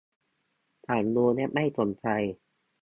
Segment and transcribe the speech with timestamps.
[0.85, 2.05] ฉันรู้ และไม่สนใจ